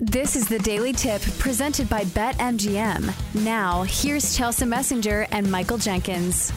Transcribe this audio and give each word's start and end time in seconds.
This 0.00 0.34
is 0.34 0.48
the 0.48 0.58
Daily 0.58 0.92
Tip 0.92 1.22
presented 1.38 1.88
by 1.88 2.02
BetMGM. 2.02 3.44
Now, 3.44 3.84
here's 3.84 4.36
Chelsea 4.36 4.64
Messenger 4.64 5.28
and 5.30 5.48
Michael 5.48 5.78
Jenkins. 5.78 6.52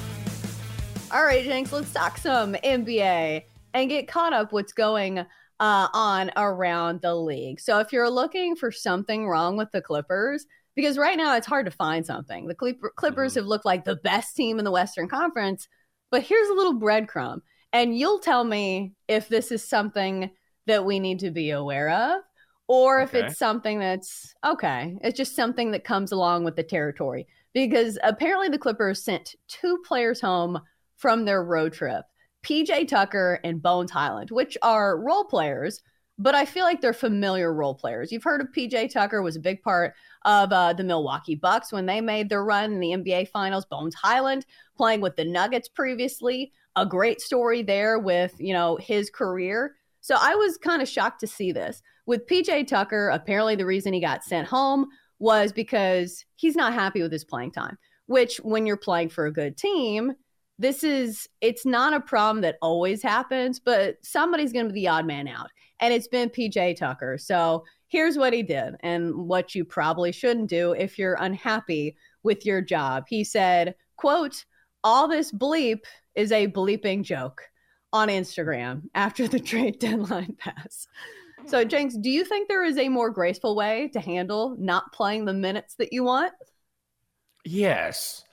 All 1.12 1.24
right, 1.24 1.44
Jenks, 1.44 1.72
let's 1.72 1.94
talk 1.94 2.18
some 2.18 2.56
NBA 2.56 3.44
and 3.76 3.90
get 3.92 4.08
caught 4.08 4.34
up 4.34 4.54
what's 4.54 4.74
going 4.74 5.20
uh, 5.20 5.26
on 5.60 6.32
around 6.36 7.02
the 7.02 7.14
league. 7.14 7.60
So, 7.60 7.78
if 7.78 7.94
you're 7.94 8.10
looking 8.10 8.56
for 8.56 8.72
something 8.72 9.28
wrong 9.28 9.56
with 9.56 9.72
the 9.72 9.84
Clippers, 9.84 10.48
because 10.76 10.98
right 10.98 11.16
now 11.16 11.36
it's 11.36 11.46
hard 11.46 11.68
to 11.68 11.72
find 11.72 12.04
something, 12.04 12.48
the 12.48 12.56
Clippers 12.56 13.34
mm-hmm. 13.34 13.40
have 13.40 13.46
looked 13.46 13.66
like 13.66 13.86
the 13.86 13.98
best 13.98 14.36
team 14.36 14.58
in 14.58 14.66
the 14.66 14.72
Western 14.72 15.08
Conference, 15.08 15.68
but 16.10 16.24
here's 16.24 16.50
a 16.50 16.56
little 16.56 16.80
breadcrumb, 16.80 17.42
and 17.72 17.96
you'll 17.96 18.18
tell 18.18 18.44
me 18.44 18.96
if 19.08 19.30
this 19.30 19.52
is 19.52 19.64
something 19.64 20.32
that 20.66 20.86
we 20.86 21.00
need 21.00 21.20
to 21.20 21.30
be 21.30 21.52
aware 21.52 21.92
of 21.92 22.24
or 22.68 23.02
if 23.02 23.10
okay. 23.10 23.26
it's 23.26 23.38
something 23.38 23.80
that's 23.80 24.34
okay, 24.46 24.98
it's 25.02 25.18
just 25.18 25.36
something 25.36 25.72
that 25.72 25.84
comes 25.84 26.12
along 26.12 26.44
with 26.44 26.56
the 26.56 26.64
territory. 26.64 27.28
Because 27.54 27.98
apparently 28.04 28.50
the 28.50 28.58
Clippers 28.60 29.04
sent 29.04 29.36
two 29.48 29.82
players 29.86 30.22
home 30.22 30.60
from 30.96 31.26
their 31.26 31.44
road 31.44 31.74
trip 31.74 32.06
PJ 32.44 32.88
Tucker 32.88 33.40
and 33.44 33.62
Bones 33.62 33.92
Hyland, 33.92 34.32
which 34.32 34.58
are 34.62 35.00
role 35.00 35.26
players, 35.26 35.82
but 36.20 36.34
I 36.34 36.46
feel 36.46 36.64
like 36.64 36.82
they're 36.82 36.94
familiar 36.94 37.54
role 37.54 37.76
players. 37.76 38.12
You've 38.12 38.24
heard 38.24 38.42
of 38.42 38.48
PJ 38.56 38.92
Tucker 38.92 39.22
was 39.22 39.36
a 39.36 39.42
big 39.42 39.62
part 39.62 39.94
of 40.26 40.52
uh, 40.52 40.74
the 40.74 40.84
Milwaukee 40.84 41.36
Bucks 41.36 41.72
when 41.72 41.86
they 41.86 42.02
made 42.02 42.30
their 42.30 42.44
run 42.44 42.74
in 42.74 42.80
the 42.80 42.92
NBA 42.92 43.30
Finals. 43.30 43.66
Bones 43.66 43.96
Hyland 43.96 44.46
playing 44.76 45.02
with 45.02 45.16
the 45.16 45.26
Nuggets 45.26 45.70
previously, 45.70 46.52
a 46.76 46.86
great 46.86 47.22
story 47.22 47.62
there 47.62 48.00
with 48.00 48.34
you 48.40 48.54
know 48.54 48.78
his 48.78 49.10
career. 49.10 49.76
So 50.08 50.16
I 50.18 50.36
was 50.36 50.58
kind 50.58 50.82
of 50.82 50.88
shocked 50.88 51.20
to 51.20 51.28
see 51.28 51.52
this. 51.52 51.84
With 52.06 52.28
PJ 52.28 52.68
Tucker, 52.68 53.10
apparently 53.10 53.58
the 53.58 53.66
reason 53.66 53.92
he 53.92 54.00
got 54.00 54.24
sent 54.24 54.48
home 54.48 54.86
was 55.20 55.52
because 55.52 56.24
he's 56.38 56.56
not 56.56 56.74
happy 56.74 57.02
with 57.02 57.12
his 57.12 57.26
playing 57.26 57.52
time, 57.52 57.78
which 58.06 58.38
when 58.38 58.66
you're 58.66 58.78
playing 58.78 59.10
for 59.10 59.26
a 59.26 59.34
good 59.34 59.58
team, 59.58 60.14
this 60.58 60.82
is 60.82 61.28
it's 61.42 61.66
not 61.66 61.92
a 61.92 62.00
problem 62.00 62.40
that 62.44 62.56
always 62.62 63.04
happens, 63.04 63.60
but 63.60 63.98
somebody's 64.02 64.54
going 64.54 64.70
to 64.70 64.74
be 64.74 64.80
the 64.80 64.88
odd 64.88 65.06
man 65.06 65.28
out. 65.28 65.50
And 65.82 65.94
it's 65.94 66.08
been 66.08 66.30
PJ 66.30 66.78
Tucker. 66.78 67.18
So 67.18 67.66
here's 67.90 68.18
what 68.18 68.32
he 68.32 68.44
did 68.44 68.76
and 68.84 69.14
what 69.14 69.56
you 69.56 69.66
probably 69.66 70.14
shouldn't 70.14 70.50
do 70.50 70.72
if 70.72 70.98
you're 70.98 71.18
unhappy 71.20 71.98
with 72.24 72.46
your 72.46 72.62
job. 72.62 73.04
He 73.10 73.26
said, 73.26 73.76
quote, 73.98 74.46
all 74.86 75.10
this 75.10 75.34
bleep 75.34 75.82
is 76.16 76.32
a 76.32 76.48
bleeping 76.48 77.04
joke 77.04 77.42
on 77.94 78.10
Instagram 78.10 78.84
after 78.96 79.28
the 79.28 79.40
trade 79.52 79.80
deadline 79.80 80.36
pass. 80.40 80.88
So, 81.46 81.64
Jenks, 81.64 81.96
do 81.96 82.10
you 82.10 82.26
think 82.26 82.48
there 82.48 82.66
is 82.66 82.78
a 82.78 82.90
more 82.90 83.10
graceful 83.10 83.56
way 83.56 83.90
to 83.94 84.00
handle 84.00 84.56
not 84.60 84.92
playing 84.92 85.26
the 85.26 85.34
minutes 85.34 85.76
that 85.76 85.94
you 85.94 86.04
want? 86.04 86.34
Yes. 87.46 88.24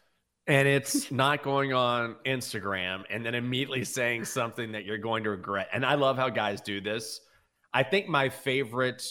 And 0.47 0.67
it's 0.67 1.11
not 1.13 1.43
going 1.43 1.73
on 1.73 2.17
Instagram 2.27 3.05
and 3.11 3.25
then 3.25 3.35
immediately 3.35 3.85
saying 3.85 4.25
something 4.25 4.73
that 4.73 4.85
you're 4.85 4.99
going 4.99 5.25
to 5.25 5.31
regret. 5.31 5.69
And 5.73 5.85
I 5.85 5.95
love 5.95 6.17
how 6.17 6.29
guys 6.29 6.61
do 6.61 6.81
this. 6.81 7.21
I 7.73 7.83
think 7.83 8.09
my 8.09 8.29
favorite 8.29 9.07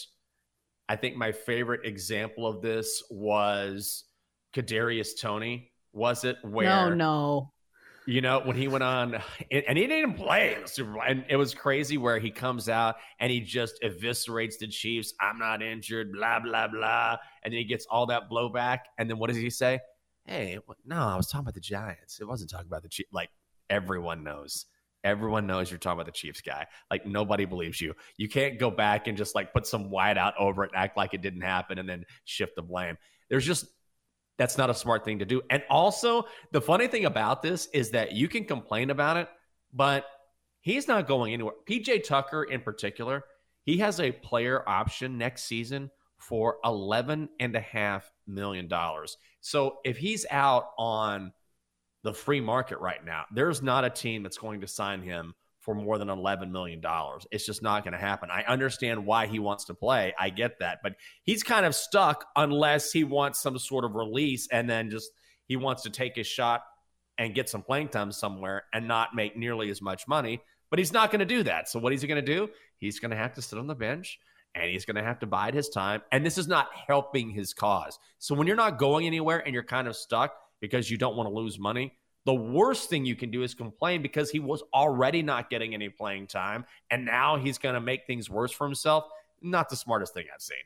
I 0.89 0.97
think 0.97 1.15
my 1.15 1.31
favorite 1.31 1.85
example 1.85 2.45
of 2.45 2.61
this 2.61 3.03
was 3.09 4.03
Kadarius 4.53 5.19
Toney. 5.19 5.71
Was 5.93 6.25
it 6.25 6.37
where 6.43 6.67
No, 6.67 6.93
no. 6.93 7.53
You 8.05 8.19
know, 8.19 8.41
when 8.43 8.57
he 8.57 8.67
went 8.67 8.83
on 8.83 9.15
and 9.49 9.77
he 9.77 9.87
didn't 9.87 10.15
play 10.15 10.57
the 10.61 10.67
Super 10.67 10.91
Bowl. 10.91 11.03
And 11.05 11.23
it 11.29 11.37
was 11.37 11.53
crazy 11.53 11.97
where 11.97 12.19
he 12.19 12.31
comes 12.31 12.67
out 12.67 12.95
and 13.19 13.31
he 13.31 13.39
just 13.39 13.81
eviscerates 13.81 14.57
the 14.57 14.67
Chiefs. 14.67 15.13
I'm 15.21 15.39
not 15.39 15.61
injured, 15.61 16.11
blah, 16.11 16.39
blah, 16.39 16.67
blah. 16.67 17.17
And 17.43 17.53
then 17.53 17.59
he 17.59 17.63
gets 17.63 17.85
all 17.85 18.07
that 18.07 18.29
blowback. 18.29 18.79
And 18.97 19.09
then 19.09 19.19
what 19.19 19.29
does 19.29 19.37
he 19.37 19.49
say? 19.49 19.79
Hey, 20.25 20.59
no, 20.85 20.97
I 20.97 21.15
was 21.15 21.27
talking 21.27 21.45
about 21.45 21.53
the 21.53 21.61
Giants. 21.61 22.19
It 22.19 22.27
wasn't 22.27 22.49
talking 22.49 22.67
about 22.67 22.83
the 22.83 22.89
Chiefs. 22.89 23.09
Like 23.13 23.29
everyone 23.69 24.23
knows. 24.23 24.65
Everyone 25.03 25.47
knows 25.47 25.69
you're 25.69 25.79
talking 25.79 25.99
about 25.99 26.05
the 26.05 26.17
Chiefs 26.17 26.41
guy. 26.41 26.67
Like 26.89 27.05
nobody 27.05 27.45
believes 27.45 27.81
you. 27.81 27.93
You 28.17 28.29
can't 28.29 28.57
go 28.57 28.71
back 28.71 29.07
and 29.07 29.17
just 29.17 29.35
like 29.35 29.53
put 29.53 29.67
some 29.67 29.89
white 29.89 30.17
out 30.17 30.33
over 30.39 30.63
it, 30.63 30.71
act 30.73 30.95
like 30.95 31.13
it 31.13 31.21
didn't 31.21 31.41
happen, 31.41 31.77
and 31.77 31.87
then 31.87 32.05
shift 32.23 32.55
the 32.55 32.61
blame. 32.61 32.97
There's 33.29 33.45
just 33.45 33.65
that's 34.37 34.57
not 34.57 34.69
a 34.69 34.73
smart 34.73 35.05
thing 35.05 35.19
to 35.19 35.25
do. 35.25 35.41
And 35.49 35.63
also, 35.69 36.25
the 36.51 36.61
funny 36.61 36.87
thing 36.87 37.05
about 37.05 37.41
this 37.41 37.67
is 37.73 37.91
that 37.91 38.13
you 38.13 38.27
can 38.27 38.45
complain 38.45 38.89
about 38.89 39.17
it, 39.17 39.29
but 39.73 40.05
he's 40.61 40.87
not 40.87 41.07
going 41.07 41.33
anywhere. 41.33 41.53
PJ 41.69 42.05
Tucker, 42.05 42.43
in 42.43 42.61
particular, 42.61 43.23
he 43.63 43.77
has 43.77 43.99
a 43.99 44.11
player 44.11 44.67
option 44.67 45.17
next 45.17 45.43
season 45.43 45.91
for 46.17 46.57
$11.5 46.65 48.03
million. 48.27 48.69
So 49.41 49.77
if 49.83 49.97
he's 49.97 50.25
out 50.31 50.69
on 50.77 51.33
the 52.03 52.13
free 52.13 52.41
market 52.41 52.79
right 52.79 53.03
now, 53.03 53.25
there's 53.31 53.61
not 53.61 53.85
a 53.85 53.89
team 53.89 54.23
that's 54.23 54.37
going 54.37 54.61
to 54.61 54.67
sign 54.67 55.01
him 55.01 55.33
for 55.63 55.73
more 55.73 55.97
than 55.97 56.09
$11 56.09 56.51
million. 56.51 56.81
It's 57.31 57.45
just 57.45 57.63
not 57.63 57.85
going 57.85 57.93
to 57.93 57.97
happen. 57.97 58.29
I 58.29 58.43
understand 58.43 59.05
why 59.05 59.27
he 59.27 59.39
wants 59.39 59.65
to 59.65 59.73
play. 59.73 60.13
I 60.19 60.29
get 60.29 60.59
that. 60.59 60.79
But 60.83 60.95
he's 61.23 61.41
kind 61.41 61.65
of 61.65 61.73
stuck 61.73 62.25
unless 62.35 62.91
he 62.91 63.05
wants 63.05 63.41
some 63.41 63.57
sort 63.57 63.85
of 63.85 63.95
release 63.95 64.49
and 64.51 64.69
then 64.69 64.89
just 64.89 65.09
he 65.45 65.55
wants 65.55 65.83
to 65.83 65.89
take 65.89 66.17
his 66.17 66.27
shot 66.27 66.63
and 67.17 67.33
get 67.33 67.47
some 67.47 67.61
playing 67.61 67.87
time 67.87 68.11
somewhere 68.11 68.63
and 68.73 68.89
not 68.89 69.15
make 69.15 69.37
nearly 69.37 69.69
as 69.69 69.81
much 69.81 70.05
money. 70.05 70.41
But 70.69 70.79
he's 70.79 70.91
not 70.91 71.11
going 71.11 71.19
to 71.19 71.25
do 71.25 71.43
that. 71.43 71.69
So 71.69 71.79
what 71.79 71.93
is 71.93 72.01
he 72.01 72.07
going 72.09 72.23
to 72.23 72.33
do? 72.33 72.49
He's 72.77 72.99
going 72.99 73.11
to 73.11 73.17
have 73.17 73.33
to 73.35 73.41
sit 73.41 73.57
on 73.57 73.67
the 73.67 73.75
bench 73.75 74.19
and 74.55 74.69
he's 74.69 74.83
going 74.83 74.97
to 74.97 75.03
have 75.03 75.19
to 75.19 75.27
bide 75.27 75.53
his 75.53 75.69
time. 75.69 76.01
And 76.11 76.25
this 76.25 76.37
is 76.37 76.47
not 76.47 76.67
helping 76.87 77.29
his 77.29 77.53
cause. 77.53 77.97
So 78.19 78.35
when 78.35 78.47
you're 78.47 78.57
not 78.57 78.79
going 78.79 79.05
anywhere 79.05 79.39
and 79.39 79.53
you're 79.53 79.63
kind 79.63 79.87
of 79.87 79.95
stuck 79.95 80.33
because 80.59 80.91
you 80.91 80.97
don't 80.97 81.15
want 81.15 81.29
to 81.29 81.33
lose 81.33 81.57
money, 81.57 81.93
the 82.25 82.33
worst 82.33 82.89
thing 82.89 83.05
you 83.05 83.15
can 83.15 83.31
do 83.31 83.43
is 83.43 83.53
complain 83.53 84.01
because 84.01 84.29
he 84.29 84.39
was 84.39 84.63
already 84.73 85.21
not 85.21 85.49
getting 85.49 85.73
any 85.73 85.89
playing 85.89 86.27
time 86.27 86.65
and 86.89 87.05
now 87.05 87.37
he's 87.37 87.57
going 87.57 87.75
to 87.75 87.81
make 87.81 88.05
things 88.07 88.29
worse 88.29 88.51
for 88.51 88.65
himself. 88.65 89.05
Not 89.41 89.69
the 89.69 89.75
smartest 89.75 90.13
thing 90.13 90.25
I've 90.33 90.41
seen. 90.41 90.57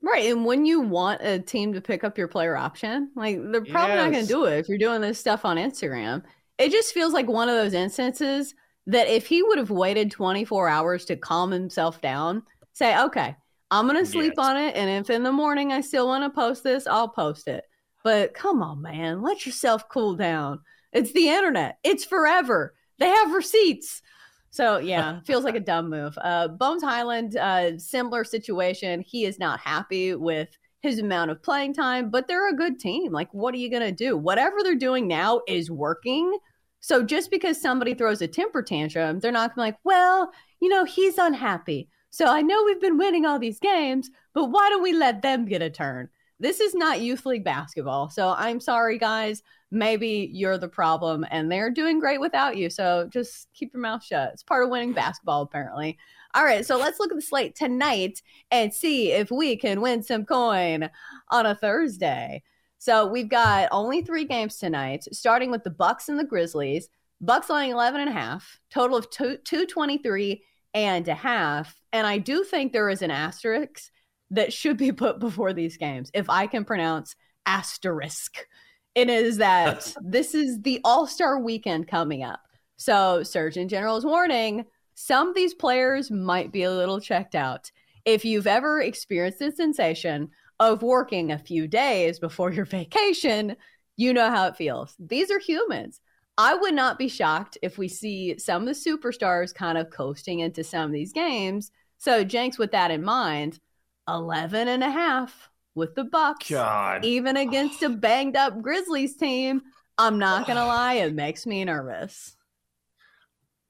Right. 0.00 0.30
And 0.30 0.44
when 0.44 0.64
you 0.64 0.80
want 0.80 1.22
a 1.22 1.38
team 1.38 1.72
to 1.74 1.80
pick 1.80 2.04
up 2.04 2.16
your 2.16 2.28
player 2.28 2.56
option, 2.56 3.10
like 3.14 3.36
they're 3.50 3.64
probably 3.64 3.96
yes. 3.96 4.04
not 4.04 4.12
going 4.12 4.24
to 4.24 4.32
do 4.32 4.44
it 4.44 4.58
if 4.58 4.68
you're 4.68 4.78
doing 4.78 5.00
this 5.00 5.18
stuff 5.18 5.44
on 5.44 5.56
Instagram. 5.56 6.22
It 6.56 6.70
just 6.70 6.94
feels 6.94 7.12
like 7.12 7.26
one 7.28 7.48
of 7.48 7.56
those 7.56 7.74
instances 7.74 8.54
that 8.86 9.08
if 9.08 9.26
he 9.26 9.42
would 9.42 9.58
have 9.58 9.70
waited 9.70 10.10
24 10.10 10.68
hours 10.68 11.04
to 11.06 11.16
calm 11.16 11.50
himself 11.50 12.00
down, 12.00 12.42
say, 12.72 12.98
okay, 12.98 13.36
I'm 13.70 13.86
going 13.86 14.02
to 14.02 14.10
sleep 14.10 14.34
yes. 14.36 14.46
on 14.46 14.56
it. 14.56 14.76
And 14.76 14.88
if 14.88 15.10
in 15.10 15.22
the 15.22 15.32
morning 15.32 15.72
I 15.72 15.82
still 15.82 16.06
want 16.06 16.24
to 16.24 16.30
post 16.30 16.64
this, 16.64 16.86
I'll 16.86 17.08
post 17.08 17.48
it. 17.48 17.64
But 18.04 18.34
come 18.34 18.62
on, 18.62 18.82
man, 18.82 19.22
let 19.22 19.44
yourself 19.44 19.88
cool 19.88 20.14
down. 20.14 20.60
It's 20.92 21.12
the 21.12 21.28
internet. 21.28 21.78
It's 21.84 22.04
forever. 22.04 22.74
They 22.98 23.08
have 23.08 23.32
receipts. 23.32 24.02
So 24.50 24.78
yeah, 24.78 25.20
feels 25.26 25.44
like 25.44 25.56
a 25.56 25.60
dumb 25.72 25.90
move. 25.90 26.16
Uh, 26.20 26.48
Bones 26.48 26.82
Hyland, 26.82 27.36
uh, 27.36 27.78
similar 27.78 28.24
situation. 28.24 29.02
He 29.06 29.24
is 29.24 29.38
not 29.38 29.60
happy 29.60 30.14
with 30.14 30.48
his 30.80 30.98
amount 30.98 31.30
of 31.30 31.42
playing 31.42 31.74
time, 31.74 32.10
but 32.10 32.28
they're 32.28 32.48
a 32.48 32.56
good 32.56 32.78
team. 32.78 33.12
Like, 33.12 33.32
what 33.32 33.54
are 33.54 33.58
you 33.58 33.70
gonna 33.70 33.92
do? 33.92 34.16
Whatever 34.16 34.56
they're 34.62 34.74
doing 34.74 35.08
now 35.08 35.42
is 35.48 35.70
working. 35.70 36.38
So 36.80 37.02
just 37.02 37.30
because 37.30 37.60
somebody 37.60 37.94
throws 37.94 38.22
a 38.22 38.28
temper 38.28 38.62
tantrum, 38.62 39.18
they're 39.18 39.32
not 39.32 39.54
gonna 39.54 39.66
be 39.66 39.72
like, 39.72 39.78
well, 39.84 40.30
you 40.60 40.68
know, 40.68 40.84
he's 40.84 41.18
unhappy. 41.18 41.88
So 42.10 42.26
I 42.26 42.42
know 42.42 42.64
we've 42.64 42.80
been 42.80 42.96
winning 42.96 43.26
all 43.26 43.38
these 43.38 43.58
games, 43.58 44.10
but 44.32 44.46
why 44.46 44.68
don't 44.70 44.82
we 44.82 44.92
let 44.92 45.20
them 45.22 45.44
get 45.44 45.62
a 45.62 45.70
turn? 45.70 46.08
This 46.40 46.60
is 46.60 46.74
not 46.74 47.00
youth 47.00 47.26
league 47.26 47.44
basketball. 47.44 48.08
So 48.10 48.34
I'm 48.36 48.60
sorry, 48.60 48.98
guys. 48.98 49.42
Maybe 49.70 50.30
you're 50.32 50.56
the 50.56 50.68
problem 50.68 51.26
and 51.30 51.50
they're 51.50 51.70
doing 51.70 51.98
great 51.98 52.20
without 52.20 52.56
you. 52.56 52.70
So 52.70 53.08
just 53.10 53.48
keep 53.54 53.74
your 53.74 53.82
mouth 53.82 54.02
shut. 54.02 54.30
It's 54.32 54.42
part 54.42 54.64
of 54.64 54.70
winning 54.70 54.92
basketball, 54.92 55.42
apparently. 55.42 55.98
All 56.34 56.44
right, 56.44 56.64
so 56.64 56.76
let's 56.76 57.00
look 57.00 57.10
at 57.10 57.16
the 57.16 57.22
slate 57.22 57.54
tonight 57.54 58.22
and 58.50 58.72
see 58.72 59.12
if 59.12 59.30
we 59.30 59.56
can 59.56 59.80
win 59.80 60.02
some 60.02 60.24
coin 60.24 60.90
on 61.30 61.46
a 61.46 61.54
Thursday. 61.54 62.42
So 62.78 63.06
we've 63.06 63.28
got 63.28 63.68
only 63.72 64.02
three 64.02 64.24
games 64.24 64.58
tonight, 64.58 65.04
starting 65.12 65.50
with 65.50 65.64
the 65.64 65.70
Bucks 65.70 66.08
and 66.08 66.18
the 66.18 66.24
Grizzlies. 66.24 66.88
Bucks 67.20 67.50
laying 67.50 67.72
11 67.72 68.00
and 68.00 68.10
a 68.10 68.12
half, 68.12 68.60
total 68.70 68.96
of 68.96 69.10
two, 69.10 69.38
223 69.38 70.44
and 70.74 71.08
a 71.08 71.14
half. 71.14 71.74
And 71.92 72.06
I 72.06 72.18
do 72.18 72.44
think 72.44 72.72
there 72.72 72.90
is 72.90 73.02
an 73.02 73.10
asterisk 73.10 73.90
that 74.30 74.52
should 74.52 74.76
be 74.76 74.92
put 74.92 75.18
before 75.18 75.52
these 75.52 75.76
games, 75.76 76.10
if 76.14 76.28
I 76.28 76.46
can 76.46 76.64
pronounce 76.64 77.16
asterisk. 77.46 78.46
It 78.94 79.08
is 79.08 79.38
that 79.38 79.94
this 80.02 80.34
is 80.34 80.60
the 80.62 80.80
All 80.84 81.06
Star 81.06 81.38
weekend 81.38 81.88
coming 81.88 82.22
up. 82.22 82.40
So, 82.76 83.22
Surgeon 83.22 83.68
General's 83.68 84.04
warning 84.04 84.64
some 84.94 85.28
of 85.28 85.34
these 85.36 85.54
players 85.54 86.10
might 86.10 86.50
be 86.50 86.64
a 86.64 86.72
little 86.72 87.00
checked 87.00 87.36
out. 87.36 87.70
If 88.04 88.24
you've 88.24 88.48
ever 88.48 88.80
experienced 88.80 89.38
the 89.38 89.52
sensation 89.52 90.30
of 90.58 90.82
working 90.82 91.30
a 91.30 91.38
few 91.38 91.68
days 91.68 92.18
before 92.18 92.52
your 92.52 92.64
vacation, 92.66 93.56
you 93.96 94.12
know 94.12 94.28
how 94.28 94.48
it 94.48 94.56
feels. 94.56 94.96
These 94.98 95.30
are 95.30 95.38
humans. 95.38 96.00
I 96.36 96.54
would 96.54 96.74
not 96.74 96.98
be 96.98 97.08
shocked 97.08 97.58
if 97.62 97.78
we 97.78 97.88
see 97.88 98.38
some 98.38 98.66
of 98.66 98.68
the 98.68 98.90
superstars 98.90 99.54
kind 99.54 99.78
of 99.78 99.90
coasting 99.90 100.40
into 100.40 100.64
some 100.64 100.86
of 100.86 100.92
these 100.92 101.12
games. 101.12 101.70
So, 101.98 102.24
Jenks, 102.24 102.58
with 102.58 102.72
that 102.72 102.90
in 102.90 103.04
mind, 103.04 103.58
11 104.08 104.68
and 104.68 104.82
a 104.82 104.90
half 104.90 105.50
with 105.74 105.94
the 105.94 106.04
Bucks. 106.04 106.50
God. 106.50 107.04
Even 107.04 107.36
against 107.36 107.82
a 107.82 107.88
banged 107.88 108.36
up 108.36 108.60
Grizzlies 108.62 109.16
team. 109.16 109.62
I'm 109.96 110.18
not 110.18 110.46
going 110.46 110.56
to 110.58 110.64
lie, 110.64 110.94
it 110.94 111.14
makes 111.14 111.46
me 111.46 111.64
nervous. 111.64 112.36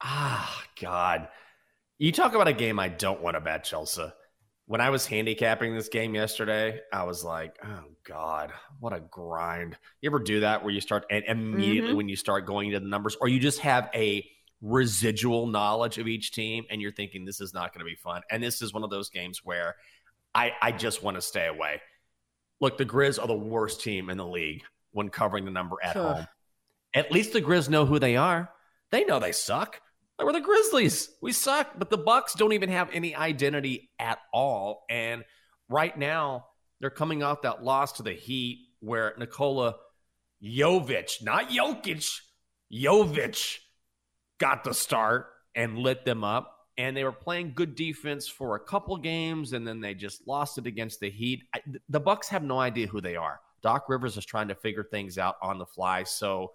Ah, 0.00 0.64
God. 0.80 1.28
You 1.98 2.12
talk 2.12 2.34
about 2.34 2.48
a 2.48 2.52
game 2.52 2.78
I 2.78 2.88
don't 2.88 3.20
want 3.20 3.34
to 3.34 3.40
bet, 3.40 3.64
Chelsea. 3.64 4.06
When 4.66 4.80
I 4.80 4.90
was 4.90 5.06
handicapping 5.06 5.74
this 5.74 5.88
game 5.88 6.14
yesterday, 6.14 6.80
I 6.92 7.04
was 7.04 7.24
like, 7.24 7.56
oh, 7.64 7.84
God, 8.04 8.52
what 8.80 8.92
a 8.92 9.00
grind. 9.00 9.76
You 10.02 10.10
ever 10.10 10.18
do 10.18 10.40
that 10.40 10.62
where 10.62 10.72
you 10.72 10.80
start 10.80 11.06
and 11.10 11.24
immediately 11.26 11.88
mm-hmm. 11.88 11.96
when 11.96 12.08
you 12.08 12.16
start 12.16 12.46
going 12.46 12.68
into 12.68 12.80
the 12.80 12.86
numbers, 12.86 13.16
or 13.20 13.28
you 13.28 13.40
just 13.40 13.60
have 13.60 13.88
a 13.94 14.28
residual 14.60 15.46
knowledge 15.46 15.98
of 15.98 16.08
each 16.08 16.32
team 16.32 16.64
and 16.70 16.82
you're 16.82 16.92
thinking 16.92 17.24
this 17.24 17.40
is 17.40 17.54
not 17.54 17.72
going 17.72 17.80
to 17.80 17.84
be 17.84 17.94
fun. 17.94 18.22
And 18.30 18.42
this 18.42 18.60
is 18.60 18.72
one 18.74 18.84
of 18.84 18.90
those 18.90 19.08
games 19.08 19.40
where 19.44 19.76
I, 20.34 20.52
I 20.60 20.72
just 20.72 21.02
want 21.02 21.16
to 21.16 21.20
stay 21.20 21.46
away. 21.46 21.80
Look, 22.60 22.78
the 22.78 22.84
Grizz 22.84 23.20
are 23.20 23.26
the 23.26 23.34
worst 23.34 23.80
team 23.82 24.10
in 24.10 24.18
the 24.18 24.26
league 24.26 24.62
when 24.92 25.08
covering 25.08 25.44
the 25.44 25.50
number 25.50 25.76
at 25.82 25.92
sure. 25.92 26.14
home. 26.14 26.26
At 26.94 27.12
least 27.12 27.32
the 27.32 27.42
Grizz 27.42 27.68
know 27.68 27.86
who 27.86 27.98
they 27.98 28.16
are. 28.16 28.50
They 28.90 29.04
know 29.04 29.20
they 29.20 29.32
suck. 29.32 29.80
We're 30.18 30.32
the 30.32 30.40
Grizzlies. 30.40 31.10
We 31.22 31.32
suck, 31.32 31.78
but 31.78 31.90
the 31.90 31.98
Bucks 31.98 32.34
don't 32.34 32.52
even 32.52 32.70
have 32.70 32.90
any 32.92 33.14
identity 33.14 33.90
at 34.00 34.18
all. 34.32 34.84
And 34.90 35.24
right 35.68 35.96
now, 35.96 36.46
they're 36.80 36.90
coming 36.90 37.22
off 37.22 37.42
that 37.42 37.62
loss 37.62 37.92
to 37.92 38.02
the 38.02 38.12
Heat, 38.12 38.66
where 38.80 39.14
Nikola 39.16 39.76
Jovic, 40.42 41.22
not 41.22 41.50
Jokic, 41.50 42.08
Jovic, 42.72 43.58
got 44.38 44.64
the 44.64 44.74
start 44.74 45.26
and 45.54 45.78
lit 45.78 46.04
them 46.04 46.24
up. 46.24 46.57
And 46.78 46.96
they 46.96 47.04
were 47.04 47.12
playing 47.12 47.52
good 47.54 47.74
defense 47.74 48.28
for 48.28 48.54
a 48.54 48.60
couple 48.60 48.96
games, 48.96 49.52
and 49.52 49.66
then 49.66 49.80
they 49.80 49.94
just 49.94 50.26
lost 50.26 50.58
it 50.58 50.66
against 50.66 51.00
the 51.00 51.10
Heat. 51.10 51.42
I, 51.54 51.60
the 51.88 52.00
Bucks 52.00 52.28
have 52.28 52.42
no 52.42 52.58
idea 52.60 52.86
who 52.86 53.00
they 53.00 53.16
are. 53.16 53.40
Doc 53.62 53.88
Rivers 53.88 54.16
is 54.16 54.24
trying 54.24 54.48
to 54.48 54.54
figure 54.54 54.84
things 54.84 55.18
out 55.18 55.34
on 55.42 55.58
the 55.58 55.66
fly. 55.66 56.04
So 56.04 56.52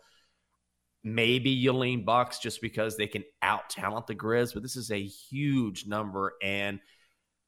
maybe 1.03 1.49
you 1.49 1.73
lean 1.73 2.05
Bucks 2.05 2.39
just 2.39 2.61
because 2.61 2.95
they 2.95 3.07
can 3.07 3.23
out 3.41 3.69
talent 3.69 4.07
the 4.07 4.15
Grizz, 4.15 4.53
but 4.53 4.63
this 4.63 4.77
is 4.77 4.91
a 4.91 5.03
huge 5.03 5.85
number. 5.85 6.33
And 6.41 6.79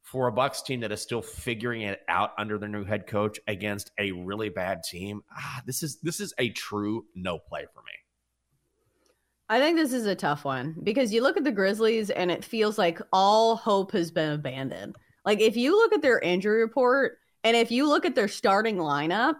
for 0.02 0.28
a 0.28 0.32
Bucks 0.32 0.62
team 0.62 0.82
that 0.82 0.92
is 0.92 1.02
still 1.02 1.22
figuring 1.22 1.82
it 1.82 2.02
out 2.08 2.32
under 2.38 2.58
their 2.58 2.70
new 2.70 2.84
head 2.84 3.08
coach 3.08 3.40
against 3.48 3.92
a 3.98 4.12
really 4.12 4.50
bad 4.50 4.84
team, 4.84 5.24
ah, 5.36 5.62
this 5.66 5.82
is 5.82 6.00
this 6.02 6.20
is 6.20 6.34
a 6.38 6.50
true 6.50 7.06
no 7.16 7.40
play 7.40 7.66
for 7.74 7.82
me. 7.82 7.85
I 9.48 9.60
think 9.60 9.78
this 9.78 9.94
is 9.94 10.08
a 10.08 10.16
tough 10.16 10.44
one 10.44 10.76
because 10.82 11.14
you 11.14 11.22
look 11.22 11.38
at 11.38 11.44
the 11.44 11.52
Grizzlies 11.52 12.10
and 12.10 12.32
it 12.32 12.44
feels 12.44 12.78
like 12.78 13.00
all 13.14 13.56
hope 13.56 13.92
has 13.92 14.10
been 14.10 14.32
abandoned. 14.32 14.96
Like 15.24 15.40
if 15.40 15.56
you 15.56 15.78
look 15.78 15.94
at 15.94 16.02
their 16.02 16.20
injury 16.20 16.62
report 16.62 17.20
and 17.44 17.56
if 17.56 17.70
you 17.70 17.88
look 17.88 18.06
at 18.06 18.16
their 18.16 18.28
starting 18.28 18.78
lineup, 18.78 19.36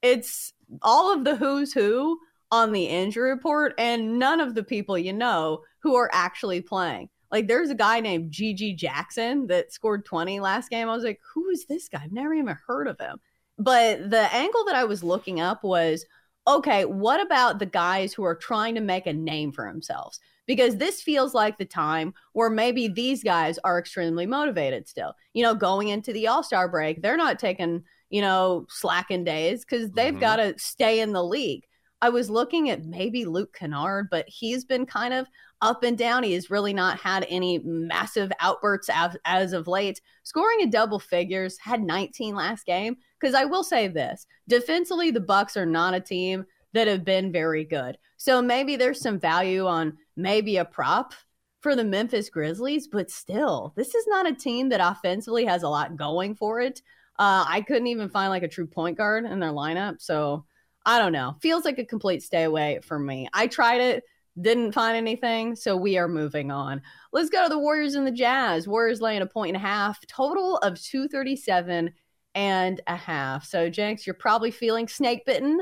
it's 0.00 0.54
all 0.80 1.12
of 1.12 1.24
the 1.24 1.36
who's 1.36 1.72
who 1.74 2.18
on 2.50 2.72
the 2.72 2.84
injury 2.84 3.30
report 3.30 3.74
and 3.76 4.18
none 4.18 4.40
of 4.40 4.54
the 4.54 4.64
people 4.64 4.96
you 4.96 5.12
know 5.12 5.60
who 5.82 5.96
are 5.96 6.10
actually 6.14 6.62
playing. 6.62 7.10
Like 7.30 7.46
there's 7.46 7.70
a 7.70 7.74
guy 7.74 8.00
named 8.00 8.32
GG 8.32 8.76
Jackson 8.76 9.46
that 9.48 9.72
scored 9.72 10.06
20 10.06 10.40
last 10.40 10.70
game. 10.70 10.88
I 10.88 10.94
was 10.94 11.04
like, 11.04 11.20
who 11.34 11.50
is 11.50 11.66
this 11.66 11.88
guy? 11.88 12.00
I've 12.02 12.12
never 12.12 12.32
even 12.32 12.56
heard 12.66 12.88
of 12.88 12.98
him. 12.98 13.18
But 13.58 14.10
the 14.10 14.34
angle 14.34 14.64
that 14.64 14.76
I 14.76 14.84
was 14.84 15.04
looking 15.04 15.40
up 15.40 15.62
was 15.62 16.06
okay, 16.46 16.84
what 16.84 17.20
about 17.20 17.58
the 17.58 17.66
guys 17.66 18.12
who 18.12 18.24
are 18.24 18.34
trying 18.34 18.74
to 18.74 18.80
make 18.80 19.06
a 19.06 19.12
name 19.12 19.52
for 19.52 19.66
themselves? 19.70 20.20
Because 20.46 20.76
this 20.76 21.00
feels 21.00 21.34
like 21.34 21.56
the 21.56 21.64
time 21.64 22.14
where 22.32 22.50
maybe 22.50 22.88
these 22.88 23.22
guys 23.22 23.58
are 23.64 23.78
extremely 23.78 24.26
motivated 24.26 24.88
still. 24.88 25.14
You 25.34 25.44
know, 25.44 25.54
going 25.54 25.88
into 25.88 26.12
the 26.12 26.26
All 26.26 26.42
Star 26.42 26.68
break, 26.68 27.00
they're 27.00 27.16
not 27.16 27.38
taking, 27.38 27.84
you 28.10 28.20
know, 28.20 28.66
slacking 28.68 29.24
days 29.24 29.64
because 29.64 29.90
they've 29.92 30.12
mm-hmm. 30.12 30.20
got 30.20 30.36
to 30.36 30.54
stay 30.58 31.00
in 31.00 31.12
the 31.12 31.24
league. 31.24 31.64
I 32.02 32.08
was 32.08 32.28
looking 32.28 32.68
at 32.68 32.84
maybe 32.84 33.24
Luke 33.24 33.54
Kennard, 33.54 34.08
but 34.10 34.28
he's 34.28 34.64
been 34.64 34.86
kind 34.86 35.14
of 35.14 35.28
up 35.60 35.84
and 35.84 35.96
down. 35.96 36.24
He 36.24 36.32
has 36.32 36.50
really 36.50 36.74
not 36.74 36.98
had 36.98 37.24
any 37.28 37.60
massive 37.60 38.32
outbursts 38.40 38.90
as, 38.92 39.16
as 39.24 39.52
of 39.52 39.68
late. 39.68 40.00
Scoring 40.24 40.62
in 40.62 40.70
double 40.70 40.98
figures, 40.98 41.56
had 41.58 41.80
19 41.80 42.34
last 42.34 42.66
game. 42.66 42.96
Because 43.22 43.34
I 43.36 43.44
will 43.44 43.62
say 43.62 43.86
this 43.86 44.26
defensively, 44.48 45.12
the 45.12 45.20
Bucks 45.20 45.56
are 45.56 45.66
not 45.66 45.94
a 45.94 46.00
team 46.00 46.44
that 46.72 46.88
have 46.88 47.04
been 47.04 47.30
very 47.30 47.64
good. 47.64 47.96
So 48.16 48.42
maybe 48.42 48.74
there's 48.74 49.00
some 49.00 49.20
value 49.20 49.66
on 49.66 49.96
maybe 50.16 50.56
a 50.56 50.64
prop 50.64 51.14
for 51.60 51.76
the 51.76 51.84
Memphis 51.84 52.28
Grizzlies, 52.28 52.88
but 52.88 53.10
still, 53.10 53.72
this 53.76 53.94
is 53.94 54.06
not 54.08 54.28
a 54.28 54.34
team 54.34 54.70
that 54.70 54.80
offensively 54.82 55.44
has 55.44 55.62
a 55.62 55.68
lot 55.68 55.96
going 55.96 56.34
for 56.34 56.60
it. 56.60 56.82
Uh, 57.18 57.44
I 57.46 57.60
couldn't 57.60 57.86
even 57.86 58.08
find 58.08 58.30
like 58.30 58.42
a 58.42 58.48
true 58.48 58.66
point 58.66 58.98
guard 58.98 59.24
in 59.24 59.38
their 59.38 59.52
lineup. 59.52 60.02
So 60.02 60.44
I 60.84 60.98
don't 60.98 61.12
know. 61.12 61.36
Feels 61.40 61.64
like 61.64 61.78
a 61.78 61.84
complete 61.84 62.24
stay 62.24 62.42
away 62.42 62.80
for 62.82 62.98
me. 62.98 63.28
I 63.32 63.46
tried 63.46 63.80
it, 63.80 64.04
didn't 64.40 64.72
find 64.72 64.96
anything, 64.96 65.54
so 65.54 65.76
we 65.76 65.96
are 65.96 66.08
moving 66.08 66.50
on. 66.50 66.82
Let's 67.12 67.30
go 67.30 67.44
to 67.44 67.48
the 67.48 67.58
Warriors 67.58 67.94
and 67.94 68.06
the 68.06 68.10
Jazz. 68.10 68.66
Warriors 68.66 69.00
laying 69.00 69.22
a 69.22 69.26
point 69.26 69.54
and 69.54 69.64
a 69.64 69.68
half, 69.68 70.04
total 70.08 70.56
of 70.58 70.80
237 70.80 71.92
and 72.34 72.80
a 72.86 72.96
half. 72.96 73.44
So, 73.44 73.68
Jenks, 73.68 74.06
you're 74.06 74.14
probably 74.14 74.50
feeling 74.50 74.88
snake 74.88 75.24
bitten 75.26 75.60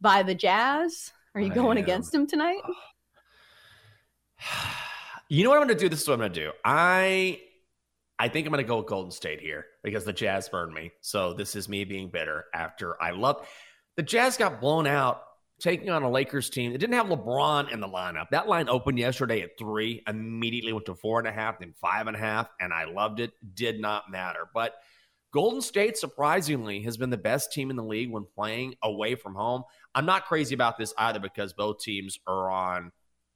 by 0.00 0.22
the 0.22 0.34
Jazz. 0.34 1.12
Are 1.34 1.40
you 1.40 1.52
I 1.52 1.54
going 1.54 1.78
am. 1.78 1.84
against 1.84 2.12
them 2.12 2.26
tonight? 2.26 2.62
You 5.28 5.44
know 5.44 5.48
what 5.48 5.60
I'm 5.60 5.66
going 5.66 5.78
to 5.78 5.82
do? 5.82 5.88
This 5.88 6.02
is 6.02 6.08
what 6.08 6.14
I'm 6.14 6.20
going 6.20 6.32
to 6.34 6.40
do. 6.40 6.52
I 6.62 7.40
I 8.18 8.28
think 8.28 8.46
I'm 8.46 8.52
going 8.52 8.62
to 8.62 8.68
go 8.68 8.76
with 8.76 8.86
Golden 8.86 9.10
State 9.10 9.40
here 9.40 9.64
because 9.82 10.04
the 10.04 10.12
Jazz 10.12 10.46
burned 10.46 10.74
me. 10.74 10.92
So 11.00 11.32
this 11.32 11.56
is 11.56 11.70
me 11.70 11.84
being 11.84 12.10
bitter 12.10 12.44
after 12.52 13.02
I 13.02 13.12
love 13.12 13.48
the 13.96 14.02
Jazz 14.02 14.36
got 14.36 14.60
blown 14.60 14.86
out 14.86 15.22
taking 15.58 15.90
on 15.90 16.02
a 16.02 16.10
Lakers 16.10 16.50
team 16.50 16.72
that 16.72 16.78
didn't 16.78 16.96
have 16.96 17.06
LeBron 17.06 17.72
in 17.72 17.80
the 17.80 17.88
lineup. 17.88 18.28
That 18.30 18.48
line 18.48 18.68
opened 18.68 18.98
yesterday 18.98 19.42
at 19.42 19.56
three, 19.58 20.02
immediately 20.08 20.72
went 20.72 20.86
to 20.86 20.94
four 20.94 21.18
and 21.18 21.28
a 21.28 21.32
half, 21.32 21.60
then 21.60 21.72
five 21.80 22.08
and 22.08 22.16
a 22.16 22.18
half, 22.18 22.48
and 22.60 22.72
I 22.72 22.84
loved 22.84 23.20
it. 23.20 23.32
Did 23.54 23.80
not 23.80 24.10
matter. 24.10 24.48
But 24.52 24.74
Golden 25.32 25.60
State, 25.60 25.96
surprisingly, 25.96 26.82
has 26.82 26.96
been 26.96 27.10
the 27.10 27.16
best 27.16 27.52
team 27.52 27.70
in 27.70 27.76
the 27.76 27.84
league 27.84 28.10
when 28.10 28.24
playing 28.34 28.74
away 28.82 29.14
from 29.14 29.34
home. 29.34 29.64
I'm 29.94 30.06
not 30.06 30.26
crazy 30.26 30.54
about 30.54 30.76
this 30.78 30.92
either 30.98 31.20
because 31.20 31.52
both 31.52 31.78
teams 31.78 32.18
are 32.26 32.50
on 32.50 32.92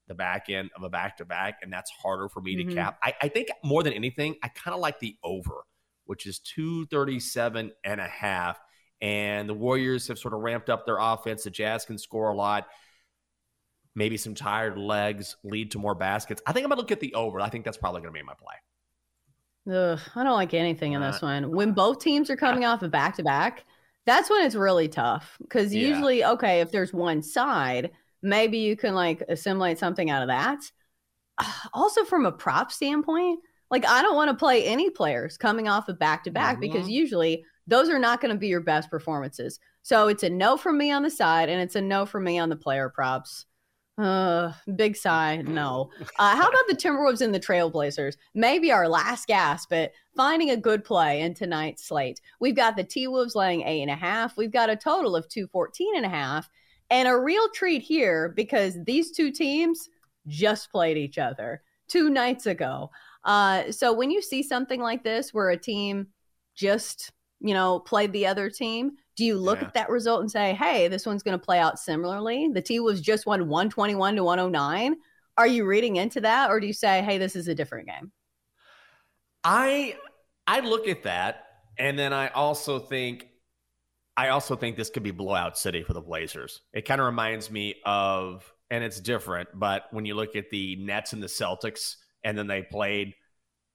the 0.08 0.14
back 0.14 0.48
end 0.48 0.70
of 0.76 0.82
a 0.82 0.90
back 0.90 1.16
to 1.16 1.25
back, 1.25 1.58
and 1.62 1.72
that's 1.72 1.90
harder 2.02 2.28
for 2.28 2.40
me 2.40 2.56
mm-hmm. 2.56 2.69
to 2.69 2.75
cap. 2.75 2.98
I, 3.02 3.14
I 3.22 3.28
think 3.28 3.48
more 3.64 3.82
than 3.82 3.93
anything, 3.93 4.37
I 4.43 4.48
kind 4.48 4.75
of 4.75 4.81
like 4.81 5.00
the 5.00 5.16
over, 5.25 5.64
which 6.04 6.26
is 6.26 6.38
237 6.40 7.72
and 7.84 8.00
a 8.00 8.06
half 8.06 8.58
and 9.00 9.48
the 9.48 9.55
Warriors 9.55 10.08
have 10.08 10.19
sort 10.19 10.34
of 10.34 10.41
ramped 10.41 10.70
up 10.70 10.86
their 10.86 10.98
offense. 10.98 11.44
The 11.44 11.50
Jazz 11.50 11.84
can 11.84 11.98
score 11.98 12.31
a 12.31 12.34
lot. 12.34 12.67
Maybe 13.94 14.17
some 14.17 14.34
tired 14.34 14.79
legs 14.79 15.36
lead 15.44 15.72
to 15.72 15.79
more 15.79 15.94
baskets. 15.94 16.43
I 16.46 16.53
think 16.53 16.65
I'm 16.65 16.70
going 16.70 16.76
to 16.76 16.82
look 16.82 16.93
at 16.93 17.00
the 17.00 17.15
over. 17.15 17.41
I 17.41 17.48
think 17.48 17.65
that's 17.65 17.79
probably 17.79 18.03
going 18.03 18.12
to 18.12 18.19
be 18.19 18.24
my 18.24 18.34
play. 18.34 18.55
Ugh, 19.70 19.99
I 20.15 20.23
don't 20.23 20.35
like 20.35 20.55
anything 20.55 20.93
in 20.93 21.01
this 21.01 21.20
one. 21.20 21.51
When 21.51 21.73
both 21.73 21.99
teams 21.99 22.31
are 22.31 22.37
coming 22.37 22.65
off 22.65 22.82
a 22.82 22.87
of 22.87 22.91
back 22.93 23.17
to 23.17 23.25
back, 23.25 23.65
that's 24.05 24.31
when 24.31 24.44
it's 24.44 24.55
really 24.55 24.89
tough. 24.89 25.37
Because 25.41 25.75
yeah. 25.75 25.89
usually, 25.89 26.25
okay, 26.25 26.61
if 26.61 26.70
there's 26.70 26.93
one 26.93 27.23
side, 27.23 27.91
maybe 28.23 28.58
you 28.58 28.77
can 28.77 28.94
like 28.94 29.23
assimilate 29.29 29.79
something 29.79 30.11
out 30.11 30.23
of 30.23 30.29
that. 30.29 30.61
Also, 31.75 32.05
from 32.05 32.25
a 32.25 32.32
prop 32.32 32.73
standpoint, 32.73 33.41
like 33.70 33.87
I 33.87 34.01
don't 34.03 34.17
want 34.17 34.31
to 34.31 34.37
play 34.37 34.65
any 34.65 34.89
players 34.91 35.37
coming 35.37 35.69
off 35.69 35.89
of 35.89 35.99
back 35.99 36.25
to 36.25 36.31
back 36.31 36.61
because 36.61 36.82
mm-hmm. 36.82 36.91
usually 36.91 37.44
those 37.67 37.89
are 37.89 37.99
not 37.99 38.20
going 38.20 38.32
to 38.32 38.39
be 38.39 38.49
your 38.49 38.61
best 38.61 38.89
performances. 38.91 39.58
So 39.82 40.08
it's 40.08 40.23
a 40.23 40.31
no 40.31 40.56
from 40.56 40.79
me 40.79 40.91
on 40.93 41.03
the 41.03 41.11
side, 41.11 41.49
and 41.49 41.61
it's 41.61 41.77
a 41.77 41.81
no 41.81 42.06
from 42.06 42.25
me 42.25 42.39
on 42.39 42.49
the 42.49 42.56
player 42.56 42.89
props. 42.89 43.46
Uh, 43.98 44.53
big 44.74 44.96
sigh, 44.96 45.43
no. 45.43 45.91
Uh, 46.19 46.34
how 46.34 46.48
about 46.48 46.67
the 46.69 46.74
Timberwolves 46.74 47.20
and 47.20 47.34
the 47.34 47.41
Trailblazers? 47.41 48.17
Maybe 48.34 48.72
our 48.72 48.88
last 48.88 49.26
gasp 49.26 49.72
at 49.72 49.93
finding 50.17 50.50
a 50.50 50.56
good 50.56 50.82
play 50.82 51.20
in 51.20 51.34
tonight's 51.34 51.84
slate. 51.84 52.20
We've 52.41 52.56
got 52.56 52.76
the 52.76 52.84
T 52.84 53.06
Wolves 53.06 53.34
laying 53.34 53.62
eight 53.62 53.82
and 53.82 53.91
a 53.91 53.96
half. 53.96 54.36
We've 54.36 54.53
got 54.53 54.70
a 54.70 54.76
total 54.76 55.15
of 55.15 55.29
214 55.29 55.96
and 55.96 56.06
a 56.06 56.08
half. 56.08 56.48
And 56.91 57.08
a 57.08 57.19
real 57.19 57.48
treat 57.50 57.82
here 57.82 58.32
because 58.34 58.79
these 58.84 59.10
two 59.10 59.31
teams 59.31 59.88
just 60.26 60.70
played 60.70 60.96
each 60.96 61.19
other 61.19 61.62
two 61.88 62.10
nights 62.10 62.46
ago. 62.46 62.91
Uh, 63.24 63.70
so 63.72 63.93
when 63.93 64.10
you 64.10 64.22
see 64.22 64.43
something 64.43 64.81
like 64.81 65.03
this 65.03 65.34
where 65.34 65.50
a 65.50 65.56
team 65.56 66.06
just 66.55 67.12
you 67.46 67.55
know, 67.55 67.81
played 67.81 68.12
the 68.12 68.26
other 68.26 68.50
team, 68.50 68.93
do 69.17 69.24
you 69.24 69.38
look 69.38 69.60
yeah. 69.60 69.69
at 69.69 69.74
that 69.74 69.91
result 69.91 70.20
and 70.20 70.31
say, 70.31 70.55
hey, 70.55 70.88
this 70.88 71.06
one's 71.06 71.22
going 71.22 71.38
to 71.38 71.44
play 71.44 71.58
out 71.58 71.79
similarly? 71.79 72.48
The 72.53 72.62
T 72.62 72.81
was 72.81 73.00
just 73.00 73.26
won 73.26 73.48
121 73.48 74.17
to 74.17 74.24
109. 74.24 74.96
Are 75.38 75.46
you 75.46 75.65
reading 75.65 75.96
into 75.96 76.20
that 76.22 76.50
or 76.50 76.60
do 76.60 76.67
you 76.67 76.72
say, 76.72 77.03
hey, 77.03 77.19
this 77.19 77.36
is 77.36 77.48
a 77.48 77.55
different 77.55 77.88
game? 77.88 78.12
I 79.43 79.96
I 80.46 80.60
look 80.60 80.88
at 80.88 81.03
that 81.05 81.44
and 81.79 81.98
then 81.98 82.12
I 82.12 82.29
also 82.29 82.79
think 82.79 83.29
I 84.17 84.29
also 84.29 84.56
think 84.56 84.76
this 84.76 84.91
could 84.91 85.03
be 85.03 85.10
blowout 85.10 85.58
city 85.58 85.82
for 85.82 85.93
the 85.93 86.00
Blazers. 86.00 86.62
It 86.72 86.86
kind 86.86 87.00
of 87.00 87.06
reminds 87.06 87.50
me 87.50 87.76
of 87.84 88.50
and 88.70 88.82
it's 88.82 89.00
different, 89.00 89.48
but 89.55 89.84
when 89.93 90.05
you 90.05 90.15
look 90.15 90.36
at 90.36 90.50
the 90.50 90.76
Nets 90.76 91.12
and 91.12 91.22
the 91.22 91.26
Celtics 91.26 91.96
and 92.24 92.36
then 92.36 92.46
they 92.46 92.62
played 92.62 93.15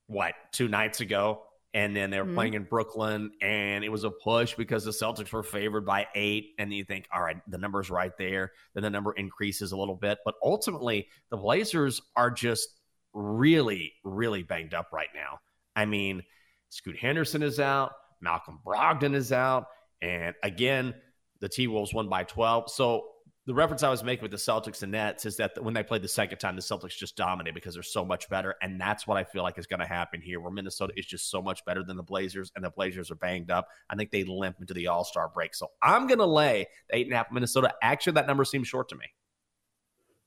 what, 0.08 0.34
two 0.52 0.68
nights 0.68 1.00
ago 1.00 1.44
and 1.74 1.96
then 1.96 2.10
they 2.10 2.20
were 2.20 2.26
mm-hmm. 2.26 2.36
playing 2.36 2.54
in 2.56 2.64
Brooklyn, 2.64 3.32
and 3.42 3.84
it 3.84 3.90
was 3.90 4.04
a 4.04 4.12
push 4.12 4.56
because 4.56 4.84
the 4.84 4.92
Celtics 4.92 5.32
were 5.32 5.44
favored 5.44 5.86
by 5.86 6.08
eight. 6.16 6.50
And 6.60 6.74
you 6.74 6.84
think, 6.84 7.08
all 7.14 7.22
right, 7.22 7.38
the 7.48 7.58
number's 7.58 7.90
right 7.90 8.12
there. 8.18 8.52
Then 8.74 8.84
the 8.84 8.90
number 8.90 9.14
increases 9.14 9.72
a 9.72 9.78
little 9.78 9.96
bit. 9.96 10.20
But 10.26 10.36
ultimately, 10.44 11.08
the 11.30 11.38
Blazers 11.38 12.02
are 12.16 12.30
just 12.30 12.68
really, 13.14 13.94
really 14.04 14.44
banged 14.44 14.74
up 14.74 14.90
right 14.92 15.10
now. 15.16 15.40
I 15.76 15.86
mean, 15.86 16.24
Scoot 16.70 16.98
Henderson 16.98 17.42
is 17.42 17.60
out, 17.60 17.94
Malcolm 18.22 18.60
Brogdon 18.66 19.16
is 19.16 19.32
out. 19.32 19.66
And 20.02 20.36
again, 20.44 20.94
the 21.40 21.50
T 21.50 21.68
Wolves 21.68 21.94
won 21.94 22.10
by 22.10 22.24
12. 22.26 22.70
So 22.70 23.08
the 23.48 23.54
reference 23.56 23.82
I 23.82 23.90
was 23.90 24.04
making 24.04 24.22
with 24.22 24.32
the 24.32 24.38
Celtics 24.38 24.84
and 24.84 24.92
Nets 24.92 25.26
is 25.26 25.38
that 25.38 25.62
when 25.64 25.74
they 25.74 25.82
played 25.82 26.04
the 26.04 26.08
second 26.08 26.38
time, 26.38 26.56
the 26.56 26.62
Celtics 26.62 26.96
just 26.96 27.16
dominated 27.18 27.56
because 27.56 27.74
they're 27.74 27.82
so 27.82 28.06
much 28.06 28.30
better. 28.30 28.56
And 28.62 28.80
that's 28.80 29.08
what 29.08 29.18
I 29.18 29.24
feel 29.24 29.42
like 29.42 29.58
is 29.58 29.66
going 29.66 29.80
to 29.80 29.88
happen 29.88 30.22
here, 30.22 30.40
where 30.40 30.52
Minnesota 30.52 30.94
is 30.96 31.08
just 31.08 31.32
so 31.32 31.42
much 31.42 31.66
better 31.66 31.84
than 31.84 31.98
the 31.98 32.04
Blazers, 32.04 32.52
and 32.56 32.64
the 32.64 32.70
Blazers 32.70 33.10
are 33.10 33.16
banged 33.16 33.50
up. 33.50 33.68
I 33.90 33.96
think 33.96 34.12
they 34.12 34.24
limp 34.24 34.58
into 34.60 34.76
the 34.76 34.88
All 34.88 35.04
Star 35.04 35.28
break. 35.34 35.56
So 35.56 35.72
I'm 35.82 36.06
going 36.06 36.20
to 36.20 36.26
lay 36.26 36.68
the 36.90 36.98
eight 36.98 37.08
and 37.08 37.14
a 37.14 37.18
half 37.18 37.32
Minnesota. 37.32 37.74
Actually, 37.82 38.14
that 38.14 38.28
number 38.28 38.46
seems 38.46 38.68
short 38.68 38.90
to 38.90 38.96
me. 38.96 39.06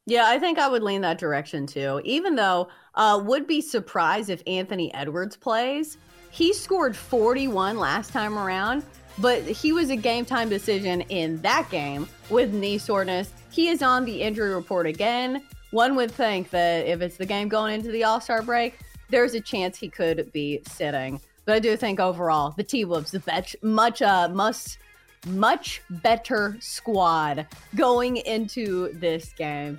Yeah, 0.07 0.25
I 0.27 0.39
think 0.39 0.59
I 0.59 0.69
would 0.69 0.83
lean 0.83 1.03
that 1.03 1.19
direction 1.19 1.67
too. 1.67 2.01
Even 2.05 2.35
though, 2.35 2.69
uh, 2.95 3.23
would 3.25 3.47
be 3.47 3.61
surprised 3.61 4.29
if 4.29 4.43
Anthony 4.47 4.93
Edwards 4.93 5.37
plays. 5.37 5.99
He 6.31 6.53
scored 6.53 6.97
41 6.97 7.79
last 7.79 8.13
time 8.13 8.37
around 8.37 8.83
but 9.19 9.43
he 9.43 9.73
was 9.73 9.91
a 9.91 9.97
game 9.97 10.25
time 10.25 10.49
decision 10.49 11.03
in 11.03 11.41
that 11.43 11.69
game 11.71 12.09
with 12.31 12.53
knee 12.53 12.79
soreness. 12.79 13.33
He 13.51 13.69
is 13.69 13.83
on 13.83 14.05
the 14.05 14.23
injury 14.23 14.55
report 14.55 14.87
again. 14.87 15.43
One 15.71 15.97
would 15.97 16.11
think 16.11 16.51
that 16.51 16.87
if 16.87 17.01
it's 17.01 17.17
the 17.17 17.27
game 17.27 17.49
going 17.49 17.75
into 17.75 17.91
the 17.91 18.05
All 18.05 18.21
Star 18.21 18.43
break, 18.43 18.79
there's 19.11 19.35
a 19.35 19.41
chance 19.41 19.79
he 19.79 19.89
could 19.89 20.33
be 20.33 20.61
sitting. 20.67 21.21
But 21.45 21.57
I 21.57 21.59
do 21.59 21.77
think 21.77 22.01
overall, 22.01 22.55
the 22.57 22.65
T 22.65 22.85
Wolves, 22.85 23.11
the 23.11 23.21
bet- 23.21 23.55
much, 23.63 24.01
uh, 24.01 24.29
must, 24.29 24.79
much 25.27 25.83
better 25.91 26.57
squad 26.61 27.47
going 27.75 28.17
into 28.19 28.93
this 28.95 29.33
game. 29.33 29.79